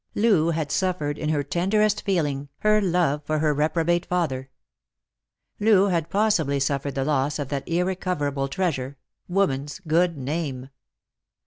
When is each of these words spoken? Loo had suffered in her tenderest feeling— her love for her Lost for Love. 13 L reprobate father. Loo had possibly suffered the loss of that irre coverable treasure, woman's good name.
Loo 0.15 0.49
had 0.49 0.71
suffered 0.71 1.19
in 1.19 1.29
her 1.29 1.43
tenderest 1.43 2.01
feeling— 2.01 2.49
her 2.61 2.81
love 2.81 3.21
for 3.23 3.37
her 3.37 3.49
Lost 3.53 3.55
for 3.55 3.61
Love. 3.61 3.67
13 3.67 3.67
L 3.67 3.67
reprobate 3.99 4.05
father. 4.07 4.49
Loo 5.59 5.85
had 5.89 6.09
possibly 6.09 6.59
suffered 6.59 6.95
the 6.95 7.05
loss 7.05 7.37
of 7.37 7.49
that 7.49 7.67
irre 7.67 7.95
coverable 7.95 8.49
treasure, 8.49 8.97
woman's 9.29 9.79
good 9.85 10.17
name. 10.17 10.69